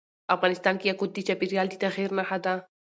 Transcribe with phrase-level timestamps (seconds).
[0.35, 2.53] افغانستان کې یاقوت د چاپېریال د تغیر نښه ده.